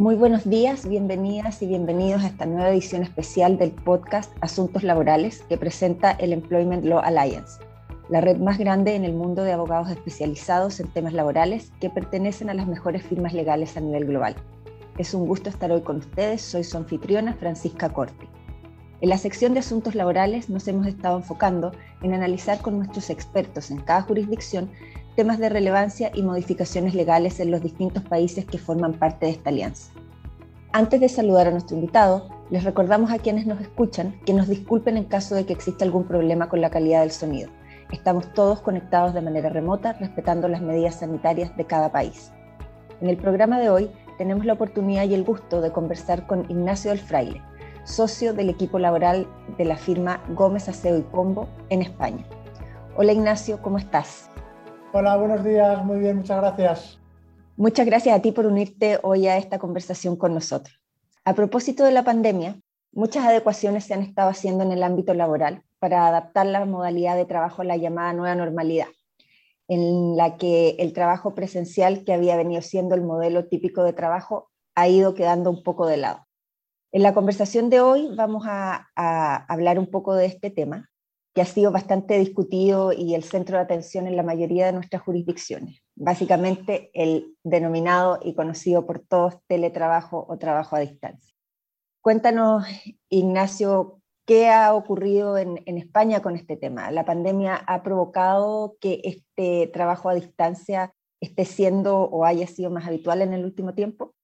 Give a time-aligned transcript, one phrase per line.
[0.00, 5.42] Muy buenos días, bienvenidas y bienvenidos a esta nueva edición especial del podcast Asuntos Laborales
[5.46, 7.60] que presenta el Employment Law Alliance,
[8.08, 12.48] la red más grande en el mundo de abogados especializados en temas laborales que pertenecen
[12.48, 14.36] a las mejores firmas legales a nivel global.
[14.96, 18.26] Es un gusto estar hoy con ustedes, soy su anfitriona Francisca Corti.
[19.02, 21.72] En la sección de asuntos laborales nos hemos estado enfocando
[22.02, 24.70] en analizar con nuestros expertos en cada jurisdicción
[25.20, 29.50] temas de relevancia y modificaciones legales en los distintos países que forman parte de esta
[29.50, 29.92] alianza.
[30.72, 34.96] Antes de saludar a nuestro invitado, les recordamos a quienes nos escuchan que nos disculpen
[34.96, 37.50] en caso de que exista algún problema con la calidad del sonido.
[37.92, 42.32] Estamos todos conectados de manera remota, respetando las medidas sanitarias de cada país.
[43.02, 46.92] En el programa de hoy tenemos la oportunidad y el gusto de conversar con Ignacio
[46.92, 47.42] del Fraile,
[47.84, 52.24] socio del equipo laboral de la firma Gómez Aseo y Pombo en España.
[52.96, 54.29] Hola Ignacio, ¿cómo estás?
[54.92, 56.98] Hola, buenos días, muy bien, muchas gracias.
[57.56, 60.80] Muchas gracias a ti por unirte hoy a esta conversación con nosotros.
[61.24, 62.58] A propósito de la pandemia,
[62.90, 67.24] muchas adecuaciones se han estado haciendo en el ámbito laboral para adaptar la modalidad de
[67.24, 68.88] trabajo a la llamada nueva normalidad,
[69.68, 74.50] en la que el trabajo presencial, que había venido siendo el modelo típico de trabajo,
[74.74, 76.26] ha ido quedando un poco de lado.
[76.90, 80.89] En la conversación de hoy vamos a, a hablar un poco de este tema,
[81.40, 85.00] que ha sido bastante discutido y el centro de atención en la mayoría de nuestras
[85.00, 85.82] jurisdicciones.
[85.96, 91.34] Básicamente el denominado y conocido por todos teletrabajo o trabajo a distancia.
[92.02, 92.66] Cuéntanos,
[93.08, 96.90] Ignacio, ¿qué ha ocurrido en, en España con este tema?
[96.90, 102.86] ¿La pandemia ha provocado que este trabajo a distancia esté siendo o haya sido más
[102.86, 104.14] habitual en el último tiempo?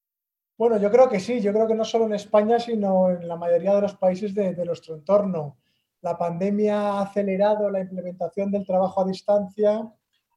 [0.58, 3.36] Bueno, yo creo que sí, yo creo que no solo en España, sino en la
[3.36, 5.56] mayoría de los países de, de nuestro entorno
[6.02, 9.92] la pandemia ha acelerado la implementación del trabajo a distancia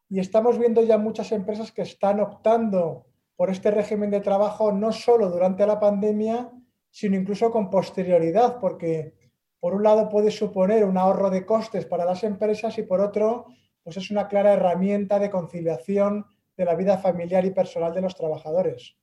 [0.10, 4.92] y estamos viendo ya muchas empresas que están optando por este régimen de trabajo no
[4.92, 6.52] solo durante la pandemia,
[6.90, 9.14] sino incluso con posterioridad, porque
[9.60, 13.46] por un lado puede suponer un ahorro de costes para las empresas y por otro,
[13.84, 16.26] pues es una clara herramienta de conciliación
[16.58, 18.98] de la vida familiar y personal de los trabajadores.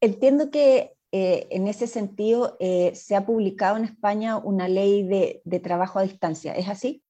[0.00, 5.60] Entiendo que eh, en ese sentido, eh, se ha publicado en España una ley de,
[5.60, 6.54] trabajo a distancia.
[6.54, 7.02] ¿Es así?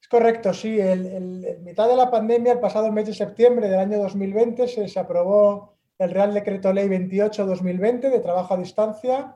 [0.00, 0.78] Es correcto, sí.
[0.78, 5.78] En mitad de la pandemia, el pasado mes de septiembre del año 2020, se, aprobó
[5.98, 9.34] el Real Decreto Ley 28-2020 de trabajo a distancia,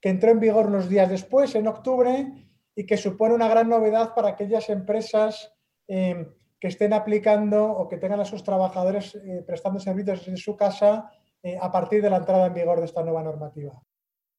[0.00, 4.14] que entró en vigor unos días después, en octubre, y que supone una gran novedad
[4.14, 5.52] para aquellas empresas
[5.86, 6.26] eh,
[6.58, 11.10] que estén aplicando o que tengan a sus trabajadores prestando servicios en su casa
[11.42, 13.80] eh, a partir de la entrada en vigor de esta nueva normativa.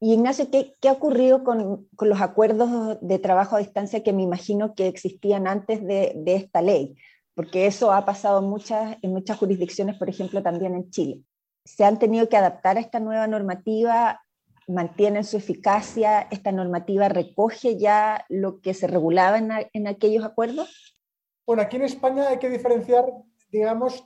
[0.04, 4.74] Y Ignacio, ¿qué, ha ocurrido con, los acuerdos de trabajo a distancia que me imagino
[4.74, 6.96] que existían antes de, esta ley?
[7.36, 11.22] Porque eso ha pasado muchas, en muchas jurisdicciones, por ejemplo, también en Chile.
[11.66, 14.24] ¿Se han tenido que adaptar a esta nueva normativa?
[14.68, 16.22] ¿Mantienen su eficacia?
[16.32, 20.98] ¿Esta normativa recoge ya lo que se regulaba en, en aquellos acuerdos?
[21.46, 23.06] Bueno, aquí en España hay que diferenciar,
[23.52, 24.04] digamos,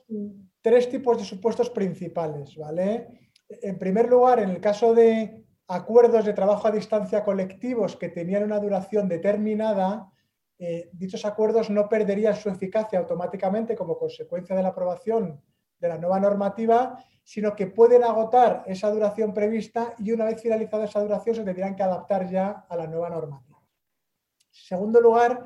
[0.66, 3.30] tres tipos de supuestos principales, ¿vale?
[3.48, 8.42] En primer lugar, en el caso de acuerdos de trabajo a distancia colectivos que tenían
[8.42, 10.12] una duración determinada,
[10.58, 15.40] eh, dichos acuerdos no perderían su eficacia automáticamente como consecuencia de la aprobación
[15.78, 20.86] de la nueva normativa, sino que pueden agotar esa duración prevista y una vez finalizada
[20.86, 23.60] esa duración se tendrían que adaptar ya a la nueva normativa.
[23.60, 25.44] En segundo lugar,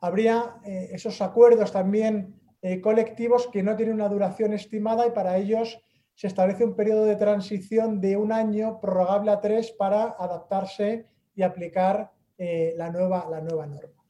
[0.00, 2.34] habría eh, esos acuerdos también
[2.68, 5.80] eh, colectivos que no tienen una duración estimada y para ellos
[6.16, 11.06] se establece un periodo de transición de un año prorrogable a tres para adaptarse
[11.36, 14.02] y aplicar eh, la, nueva, la nueva norma.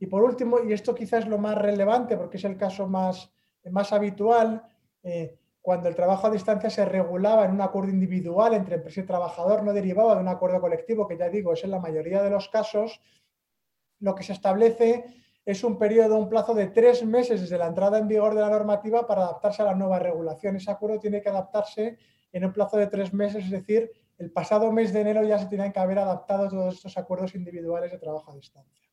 [0.00, 3.30] Y por último, y esto quizás es lo más relevante porque es el caso más,
[3.70, 4.60] más habitual,
[5.04, 9.06] eh, cuando el trabajo a distancia se regulaba en un acuerdo individual entre empresa y
[9.06, 12.30] trabajador, no derivaba de un acuerdo colectivo, que ya digo, es en la mayoría de
[12.30, 13.00] los casos,
[14.00, 15.04] lo que se establece
[15.50, 18.50] es un periodo, un plazo de tres meses desde la entrada en vigor de la
[18.50, 20.56] normativa para adaptarse a la nueva regulación.
[20.56, 21.98] Ese acuerdo tiene que adaptarse
[22.32, 25.46] en un plazo de tres meses, es decir, el pasado mes de enero ya se
[25.46, 28.88] tienen que haber adaptado todos estos acuerdos individuales de trabajo a distancia.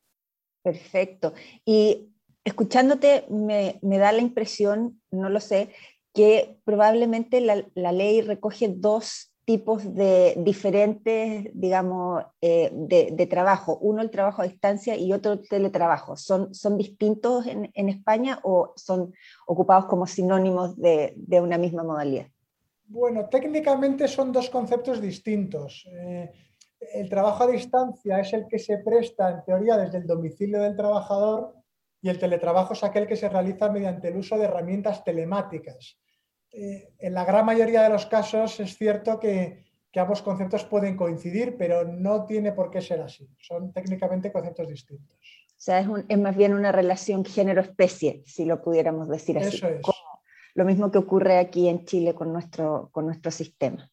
[0.62, 1.34] Perfecto.
[1.64, 2.10] Y
[2.44, 5.70] escuchándote me, da la impresión, no lo sé,
[6.14, 13.78] que probablemente la, la ley recoge dos tipos de diferentes, digamos, eh, de, trabajo.
[13.80, 16.18] Uno el trabajo a distancia y otro el teletrabajo.
[16.18, 19.14] ¿Son, son distintos en, España o son
[19.46, 22.26] ocupados como sinónimos de, una misma modalidad?
[22.88, 25.88] Bueno, técnicamente son dos conceptos distintos.
[25.94, 26.30] Eh,
[26.92, 30.76] el trabajo a distancia es el que se presta, en teoría, desde el domicilio del
[30.76, 31.54] trabajador
[32.02, 35.98] y el teletrabajo es aquel que se realiza mediante el uso de herramientas telemáticas.
[36.52, 40.96] Eh, en la gran mayoría de los casos es cierto que que ambos conceptos pueden
[40.96, 43.28] coincidir, pero no tiene por qué ser así.
[43.38, 45.16] Son técnicamente conceptos distintos.
[45.50, 49.56] O sea, es, más bien una relación género-especie, si lo pudiéramos decir así.
[49.56, 49.80] Eso es.
[50.54, 53.90] lo mismo que ocurre aquí en Chile con nuestro, con nuestro sistema.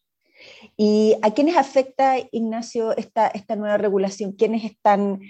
[0.75, 4.33] ¿Y a quiénes afecta, Ignacio, esta, esta nueva regulación?
[4.33, 5.21] ¿Quiénes están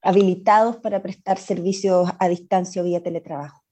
[0.00, 3.63] habilitados para prestar servicios a distancia o vía teletrabajo?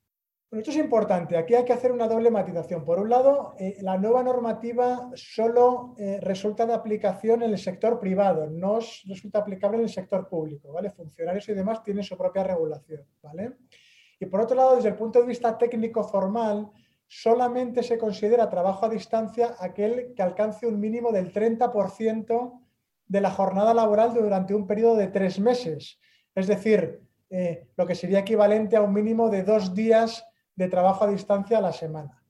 [0.52, 1.38] Bueno, esto es importante.
[1.38, 2.84] Aquí hay que hacer una doble matización.
[2.84, 7.99] Por un lado, eh, la nueva normativa solo eh, resulta de aplicación en el sector
[7.99, 10.70] privado, no resulta aplicable en el sector público.
[10.70, 10.90] ¿vale?
[10.90, 13.02] Funcionarios y demás tienen su propia regulación.
[13.22, 13.54] ¿vale?
[14.20, 16.70] Y por otro lado, desde el punto de vista técnico formal,
[17.08, 22.60] solamente se considera trabajo a distancia aquel que alcance un mínimo del 30%
[23.06, 25.99] de la jornada laboral durante un periodo de tres meses.
[26.34, 27.00] Es decir,
[27.31, 31.58] eh, lo que sería equivalente a un mínimo de dos días de trabajo a distancia
[31.58, 32.22] a la semana.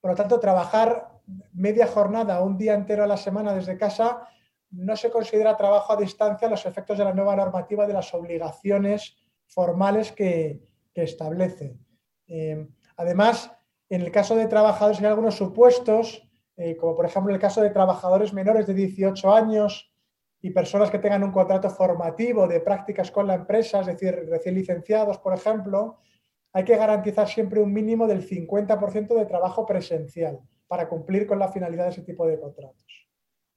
[0.00, 1.16] Por lo tanto, trabajar
[1.52, 4.28] media jornada, un día entero a la semana desde casa,
[4.70, 9.16] no se considera trabajo a distancia los efectos de la nueva normativa de las obligaciones
[9.46, 11.76] formales que, establece.
[12.26, 12.66] Eh,
[12.96, 13.52] además,
[13.90, 17.68] en el caso de trabajadores hay algunos supuestos, eh, como por ejemplo el caso de
[17.68, 19.92] trabajadores menores de 18 años
[20.40, 24.54] y personas que tengan un contrato formativo de prácticas con la empresa, es decir, recién
[24.54, 25.98] licenciados, por ejemplo,
[26.56, 31.52] hay que garantizar siempre un mínimo del 50% de trabajo presencial para cumplir con la
[31.52, 32.82] finalidad de ese tipo de contratos.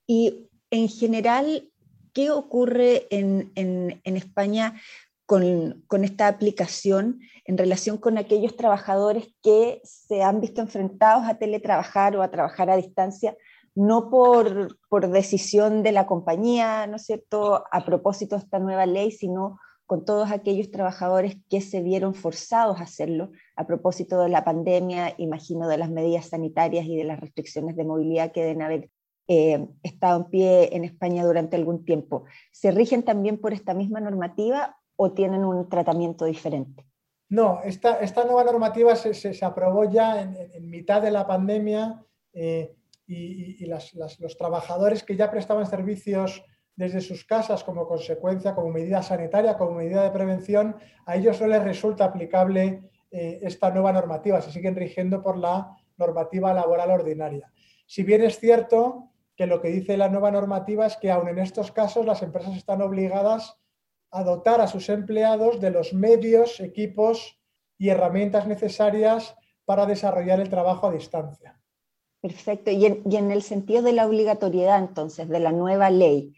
[0.05, 1.71] Y en general,
[2.11, 3.53] ¿qué ocurre en,
[4.03, 4.73] España
[5.25, 12.17] con, esta aplicación en relación con aquellos trabajadores que se han visto enfrentados a teletrabajar
[12.17, 13.37] o a trabajar a distancia,
[13.75, 14.77] no por,
[15.09, 19.57] decisión de la compañía, ¿no es cierto?, a propósito de esta nueva ley, sino
[19.89, 25.15] con todos aquellos trabajadores que se vieron forzados a hacerlo a propósito de la pandemia,
[25.17, 28.91] imagino de las medidas sanitarias y de las restricciones de movilidad que deben haber
[29.27, 32.25] eh, estado en pie en España durante algún tiempo.
[32.51, 36.85] ¿Se rigen también por esta misma normativa o tienen un tratamiento diferente?
[37.27, 42.75] No, esta, nueva normativa se, se, aprobó ya en, mitad de la pandemia eh,
[43.07, 46.43] y, los trabajadores que ya prestaban servicios
[46.79, 51.47] desde sus casas como consecuencia, como medida sanitaria, como medida de prevención, a ellos no
[51.47, 57.51] les resulta aplicable eh, esta nueva normativa, se siguen rigiendo por la normativa laboral ordinaria.
[57.85, 61.39] Si bien es cierto que lo que dice la nueva normativa es que aun en
[61.39, 63.57] estos casos las empresas están obligadas
[64.09, 67.41] a dotar a sus empleados de los medios, equipos
[67.77, 69.35] y herramientas necesarias
[69.65, 71.59] para desarrollar el trabajo a distancia.
[72.21, 72.71] Perfecto.
[72.71, 76.33] Y en, el sentido de la obligatoriedad, entonces, de la nueva ley,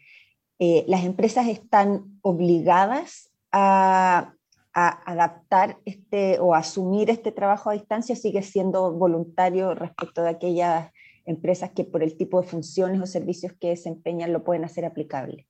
[0.64, 4.34] eh, ¿las empresas están obligadas a,
[4.74, 10.90] adaptar este o asumir este trabajo a distancia sigue siendo voluntario respecto de aquellas
[11.26, 15.48] empresas que por el tipo de funciones o servicios que desempeñan lo pueden hacer aplicable?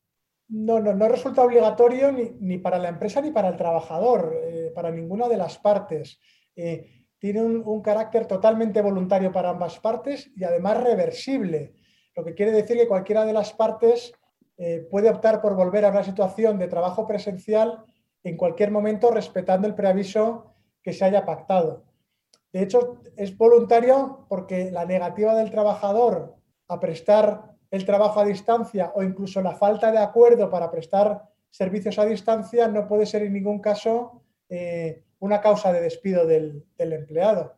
[0.48, 4.90] No, no, no resulta obligatorio ni, para la empresa ni para el trabajador, eh, para
[4.90, 6.18] ninguna de las partes.
[6.56, 11.74] Eh, tiene un, carácter totalmente voluntario para ambas partes y además reversible,
[12.16, 14.14] lo que quiere decir que cualquiera de las partes
[14.58, 17.84] eh, puede optar por volver a una situación de trabajo presencial
[18.24, 21.84] en cualquier momento respetando el preaviso que se haya pactado.
[22.52, 26.36] De hecho, es voluntario porque la negativa del trabajador
[26.68, 31.98] a prestar el trabajo a distancia o incluso la falta de acuerdo para prestar servicios
[31.98, 37.54] a distancia no puede ser en ningún caso eh, una causa de despido del, empleado.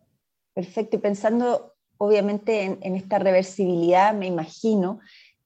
[0.52, 0.96] Perfecto.
[0.96, 5.00] Y pensando obviamente en, esta reversibilidad, me imagino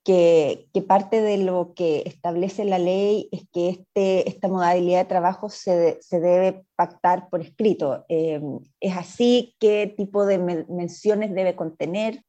[0.04, 5.50] que, parte de lo que establece la ley es que este, esta modalidad de trabajo
[5.50, 8.04] se, debe pactar por escrito.
[8.08, 8.40] Eh,
[8.80, 9.54] ¿Es así?
[9.60, 10.38] ¿Qué tipo de
[10.68, 12.22] menciones debe contener?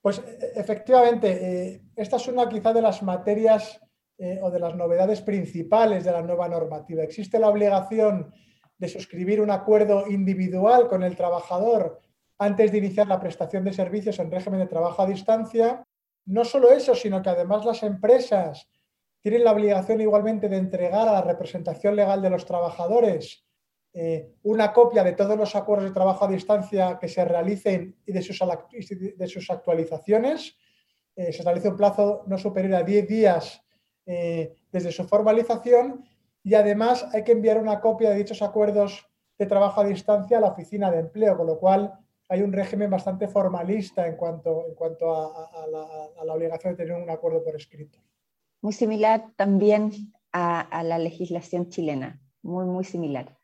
[0.00, 3.80] Pues e, efectivamente, eh, esta es una quizá de las materias
[4.18, 7.02] eh, o de las novedades principales de la nueva normativa.
[7.02, 8.32] Existe la obligación
[8.78, 12.00] de suscribir un acuerdo individual con el trabajador
[12.38, 15.84] antes de iniciar la prestación de servicios en régimen de trabajo a distancia.
[16.24, 18.68] No solo eso, sino que además las empresas
[19.20, 23.44] tienen la obligación igualmente de entregar a la representación legal de los trabajadores
[23.94, 28.12] eh, una copia de todos los acuerdos de trabajo a distancia que se realicen y
[28.12, 30.56] de sus, actualizaciones.
[31.14, 33.62] Eh, se establece un plazo no superior a 10 días
[34.06, 36.04] eh, desde su formalización
[36.42, 39.06] y además hay que enviar una copia de dichos acuerdos
[39.38, 41.92] de trabajo a distancia a la oficina de empleo, con lo cual
[42.32, 45.66] hay un régimen bastante formalista en cuanto, en cuanto a,
[46.24, 47.98] la, obligación de tener un acuerdo por escrito.
[48.62, 49.92] Muy similar también
[50.32, 53.36] a, la legislación chilena, muy, muy similar.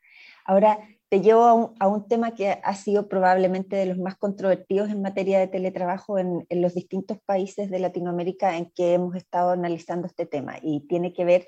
[0.43, 5.03] Ahora, te llevo a un, tema que ha sido probablemente de los más controvertidos en
[5.03, 10.25] materia de teletrabajo en, los distintos países de Latinoamérica en que hemos estado analizando este
[10.25, 11.47] tema y tiene que ver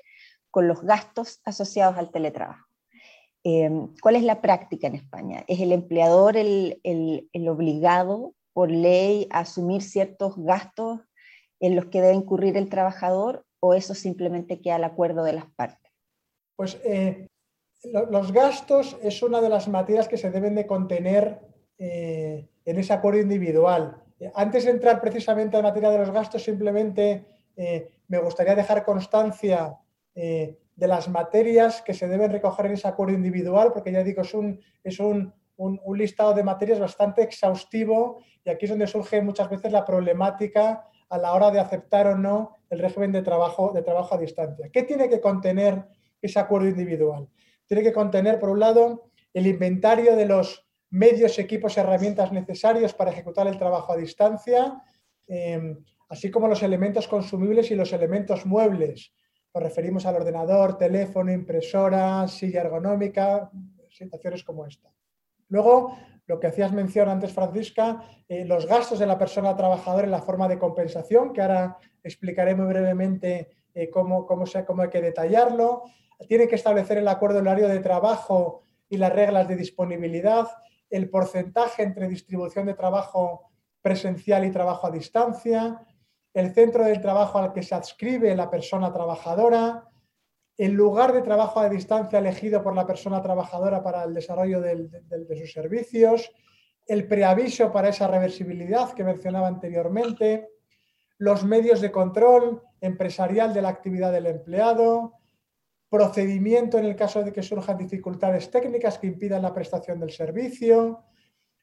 [0.52, 2.68] con los gastos asociados al teletrabajo.
[3.44, 5.44] Em, ¿Cuál es la práctica en España?
[5.48, 6.80] ¿Es el empleador el,
[7.48, 11.00] obligado por ley a asumir ciertos gastos
[11.58, 15.46] en los que debe incurrir el trabajador o eso simplemente queda al acuerdo de las
[15.56, 15.90] partes?
[16.54, 17.28] Pues eh,
[17.82, 21.40] los gastos es una de las materias que se deben de contener
[21.78, 23.96] eh, en ese acuerdo individual.
[24.34, 27.24] Antes de entrar precisamente en materia de los gastos, simplemente
[27.56, 29.76] eh, me gustaría dejar constancia
[30.76, 34.34] de las materias que se deben recoger en ese acuerdo individual, porque ya digo, es
[34.34, 39.48] un, es un, un, listado de materias bastante exhaustivo y aquí es donde surge muchas
[39.48, 43.82] veces la problemática a la hora de aceptar o no el régimen de trabajo, de
[43.82, 44.70] trabajo a distancia.
[44.72, 45.84] ¿Qué tiene que contener
[46.20, 47.28] ese acuerdo individual?
[47.66, 52.94] Tiene que contener, por un lado, el inventario de los medios, equipos y herramientas necesarios
[52.94, 54.82] para ejecutar el trabajo a distancia,
[55.28, 55.76] eh,
[56.08, 59.12] así como los elementos consumibles y los elementos muebles,
[59.54, 63.50] nos referimos al ordenador, teléfono, impresora, silla ergonómica,
[63.90, 64.90] situaciones como esta.
[65.48, 70.10] Luego, lo que hacías mención antes, Francisca, eh, los gastos de la persona trabajadora en
[70.10, 75.02] la forma de compensación, que ahora explicaré muy brevemente eh, cómo, cómo, cómo hay que
[75.02, 75.82] detallarlo.
[76.28, 80.48] Tiene que establecer el acuerdo horario de trabajo y las reglas de disponibilidad,
[80.88, 83.50] el porcentaje entre distribución de trabajo
[83.82, 85.80] presencial y trabajo a distancia,
[86.34, 89.88] el centro del trabajo al que se adscribe la persona trabajadora,
[90.56, 95.36] el lugar de trabajo a distancia elegido por la persona trabajadora para el desarrollo de
[95.40, 96.30] sus servicios,
[96.86, 100.48] el preaviso para esa reversibilidad que mencionaba anteriormente,
[101.18, 105.14] los medios de control empresarial de la actividad del empleado,
[105.88, 111.04] procedimiento en el caso de que surjan dificultades técnicas que impidan la prestación del servicio,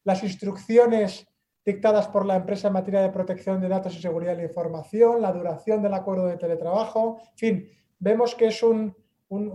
[0.04, 1.28] las instrucciones
[1.70, 5.22] dictadas por la empresa en materia de protección de datos y seguridad de la información,
[5.22, 8.96] la duración del acuerdo de teletrabajo, en fin, vemos que es un,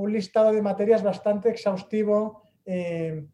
[0.06, 3.26] listado de materias bastante exhaustivo eh,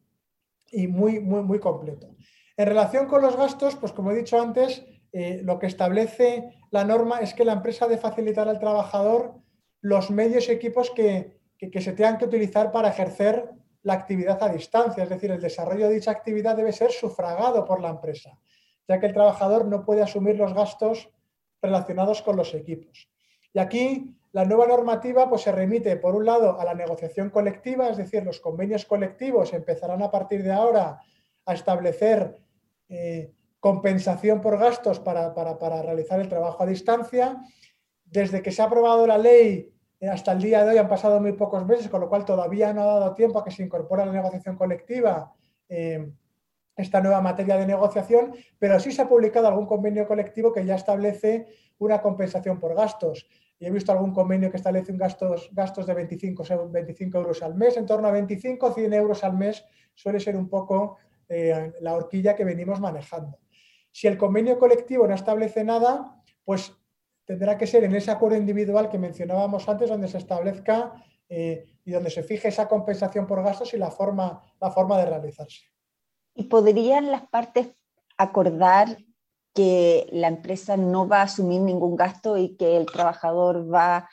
[0.70, 2.14] y muy, muy, completo.
[2.56, 4.82] En relación con los gastos, pues como he dicho antes,
[5.12, 9.34] eh, lo que establece la norma es que la empresa debe facilitar al trabajador
[9.82, 13.50] los medios y equipos que, que se tengan que utilizar para ejercer
[13.82, 17.80] la actividad a distancia, es decir, el desarrollo de dicha actividad debe ser sufragado por
[17.82, 18.38] la empresa
[18.90, 21.10] ya que el trabajador no puede asumir los gastos
[21.62, 23.08] relacionados con los equipos.
[23.52, 27.88] Y aquí la nueva normativa pues, se remite, por un lado, a la negociación colectiva,
[27.88, 30.98] es decir, los convenios colectivos empezarán a partir de ahora
[31.46, 32.36] a establecer
[32.88, 33.30] eh,
[33.60, 35.32] compensación por gastos para,
[35.82, 37.40] realizar el trabajo a distancia.
[38.04, 41.20] Desde que se ha aprobado la ley eh, hasta el día de hoy han pasado
[41.20, 44.04] muy pocos meses, con lo cual todavía no ha dado tiempo a que se incorpore
[44.04, 45.32] la negociación colectiva
[45.68, 46.10] eh,
[46.76, 50.76] esta nueva materia de negociación, pero sí se ha publicado algún convenio colectivo que ya
[50.76, 51.46] establece
[51.78, 53.26] una compensación por gastos.
[53.58, 57.54] Y he visto algún convenio que establece un gastos, gastos de 25, 25 euros al
[57.54, 60.96] mes, en torno a 25 100 euros al mes suele ser un poco
[61.28, 63.38] eh, la horquilla que venimos manejando.
[63.92, 66.72] Si el convenio colectivo no establece nada, pues
[67.24, 70.94] tendrá que ser en ese acuerdo individual que mencionábamos antes, donde se establezca
[71.28, 75.06] eh, y donde se fije esa compensación por gastos y la forma, la forma de
[75.06, 75.66] realizarse.
[76.34, 77.68] ¿Y podrían las partes
[78.16, 78.98] acordar
[79.54, 84.08] que la empresa no va a asumir ningún gasto y que el trabajador va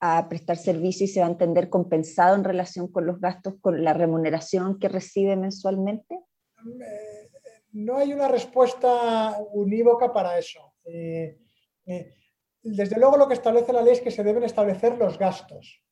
[0.00, 3.82] a prestar servicio y se va a entender compensado en relación con los gastos, con
[3.82, 6.14] la remuneración que recibe mensualmente?
[6.14, 7.30] Eh,
[7.72, 10.74] no hay una respuesta unívoca para eso.
[10.84, 11.38] Eh,
[11.86, 12.14] eh,
[12.62, 15.82] desde luego lo que establece la ley es que se deben establecer los gastos,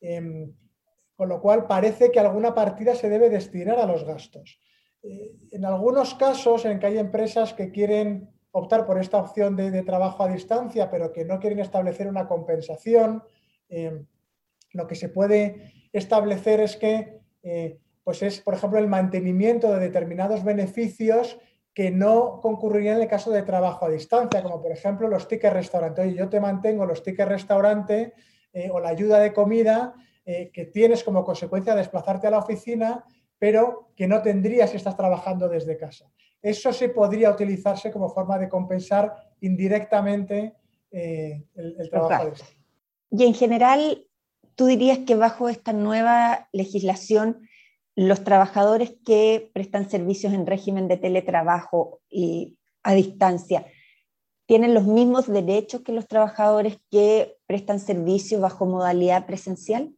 [0.00, 0.54] em,
[1.14, 4.60] con lo cual parece que alguna partida se debe destinar a los gastos.
[5.08, 9.82] Eh, en algunos casos en que hay empresas que quieren optar por esta opción de,
[9.82, 13.22] trabajo a distancia, pero que no quieren establecer una compensación,
[13.68, 14.02] eh,
[14.72, 19.80] lo que se puede establecer es que eh, pues es, por ejemplo, el mantenimiento de
[19.80, 21.38] determinados beneficios
[21.72, 25.52] que no concurrirían en el caso de trabajo a distancia, como por ejemplo los tickets
[25.52, 26.02] restaurante.
[26.02, 28.14] Oye, yo te mantengo los tickets restaurante
[28.70, 29.94] o la ayuda de comida
[30.24, 33.04] que tienes como consecuencia de desplazarte a la oficina
[33.38, 36.10] pero que no tendrías si estás trabajando desde casa.
[36.42, 40.54] Eso se podría utilizarse como forma de compensar indirectamente
[40.90, 42.26] eh, el, trabajo.
[42.26, 42.32] De
[43.10, 44.06] y en general,
[44.54, 47.48] tú dirías que bajo esta nueva legislación,
[47.94, 53.66] los trabajadores que prestan servicios en régimen de teletrabajo y a distancia,
[54.46, 59.95] ¿tienen los mismos derechos que los trabajadores que prestan servicios bajo modalidad presencial?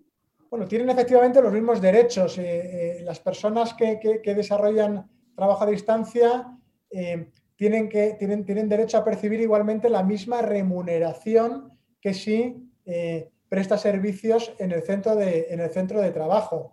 [0.50, 2.38] Bueno, tienen efectivamente los mismos derechos.
[2.38, 6.58] Eh, eh, las personas que, desarrollan trabajo a distancia
[6.90, 12.64] eh, tienen, que, tienen, tienen, derecho a percibir igualmente la misma remuneración que si
[13.50, 16.72] presta servicios en el centro de, en el centro de trabajo.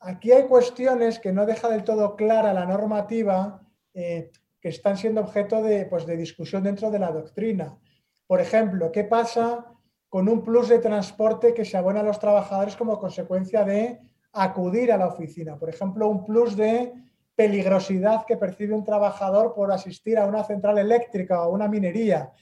[0.00, 3.62] aquí hay cuestiones que no deja del todo clara la normativa
[3.94, 7.78] que están siendo objeto de, pues, de discusión dentro de la doctrina.
[8.26, 9.75] Por ejemplo, ¿qué pasa
[10.08, 14.00] con un plus de transporte que se abona a los trabajadores como consecuencia de
[14.32, 15.58] acudir a la oficina.
[15.58, 16.92] Por ejemplo, un plus de
[17.34, 22.32] peligrosidad que percibe un trabajador por asistir a una central eléctrica o a una minería.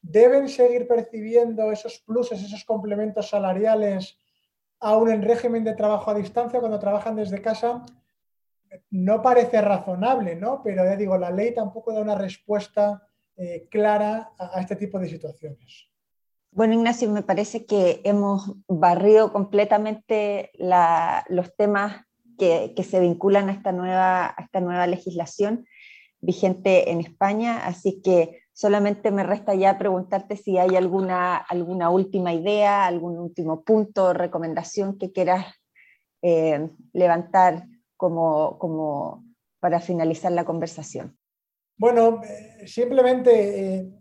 [0.00, 4.18] ¿Deben seguir percibiendo esos pluses, esos complementos salariales
[4.78, 7.84] aún en régimen de trabajo a distancia cuando trabajan desde casa?
[8.90, 10.62] No parece razonable, ¿no?
[10.62, 15.08] Pero ya digo, la ley tampoco da una respuesta eh, clara a este tipo de
[15.08, 15.88] situaciones.
[16.56, 20.52] Bueno, Ignacio, me parece que hemos barrido completamente
[21.28, 22.06] los temas
[22.38, 25.66] que, se vinculan a esta, nueva, legislación
[26.22, 31.44] vigente en España, así que solamente me resta ya preguntarte si hay alguna,
[31.90, 35.44] última idea, algún último punto, recomendación que quieras
[36.22, 37.66] eh, levantar
[37.98, 39.24] como
[39.60, 41.18] para finalizar la conversación.
[41.76, 43.92] Bueno, eh, simplemente eh,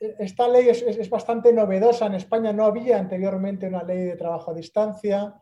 [0.00, 2.06] esta ley es, bastante novedosa.
[2.06, 5.34] En España no había anteriormente una ley de trabajo a distancia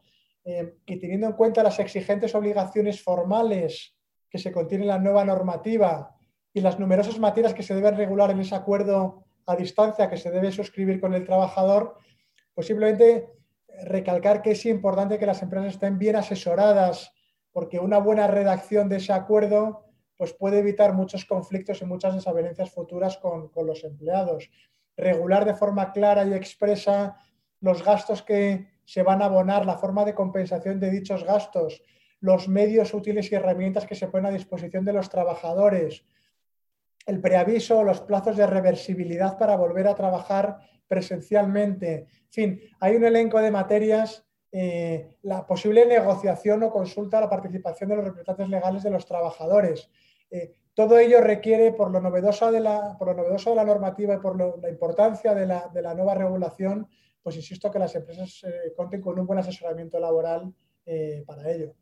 [0.44, 3.94] eh, y teniendo en cuenta las exigentes obligaciones formales
[4.28, 6.16] que se contienen en la nueva normativa
[6.54, 10.30] y las numerosas materias que se deben regular en ese acuerdo a distancia que se
[10.30, 11.96] debe suscribir con el trabajador,
[12.54, 13.28] pues simplemente
[13.84, 17.12] recalcar que es importante que las empresas estén bien asesoradas
[17.52, 19.84] porque una buena redacción de ese acuerdo
[20.22, 24.48] pues puede evitar muchos conflictos y muchas desavenencias futuras con, los empleados.
[24.96, 27.16] Regular de forma clara y expresa
[27.58, 31.82] los gastos que se van a abonar, la forma de compensación de dichos gastos,
[32.20, 36.04] los medios útiles y herramientas que se ponen a disposición de los trabajadores,
[37.04, 42.06] el preaviso, los plazos de reversibilidad para volver a trabajar presencialmente.
[42.26, 47.28] En fin, hay un elenco de materias, eh, la posible negociación o consulta a la
[47.28, 49.90] participación de los representantes legales de los trabajadores.
[50.32, 54.14] Eh, todo ello requiere, por lo, novedoso de la, por lo novedoso de la normativa
[54.14, 56.88] y por la importancia de la, nueva regulación,
[57.22, 60.52] pues insisto que las empresas eh, cuenten con un buen asesoramiento laboral
[60.86, 61.74] eh, para ello.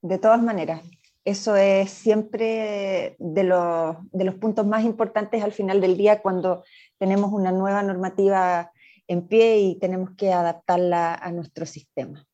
[0.00, 0.80] De todas maneras,
[1.22, 6.64] eso es siempre de los, de los puntos más importantes al final del día cuando
[6.96, 8.72] tenemos una nueva normativa
[9.06, 12.26] en pie y tenemos que adaptarla a nuestro sistema.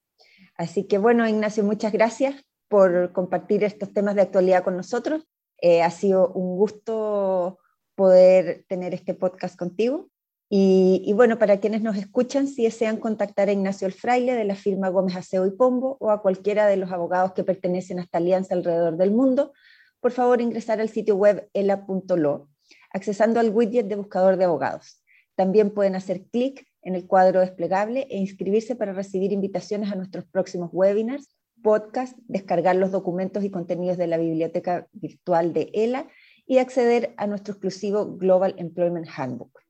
[0.55, 5.27] Así que bueno, Ignacio, muchas gracias por compartir estos temas de actualidad con nosotros.
[5.59, 7.59] Eh, ha sido un gusto
[7.95, 10.11] poder tener este podcast contigo.
[10.49, 14.55] Y, bueno, para quienes nos escuchan, si desean contactar a Ignacio El Fraile de la
[14.55, 18.19] firma Gómez Aseo y Pombo o a cualquiera de los abogados que pertenecen a esta
[18.19, 19.53] alianza alrededor del mundo,
[19.99, 22.49] por favor ingresar al sitio web ela.lo,
[22.93, 25.03] accesando al widget de buscador de abogados.
[25.35, 30.27] También pueden hacer clic en el cuadro desplegable e inscribirse para recibir invitaciones a nuestros
[30.27, 36.09] próximos webinars podcast, descargar los documentos y contenidos de la biblioteca virtual de ELA
[36.47, 39.61] y acceder a nuestro exclusivo Global Employment Handbook.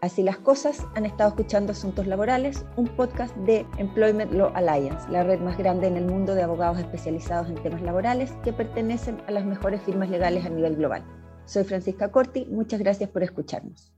[0.00, 5.24] Así las cosas, han estado escuchando Asuntos Laborales, un podcast de Employment Law Alliance, la
[5.24, 9.30] red más grande en el mundo de abogados especializados en temas laborales que pertenecen a
[9.30, 11.04] las mejores firmas legales a nivel global.
[11.44, 13.92] Soy Francisca Corti, muchas gracias por escucharnos.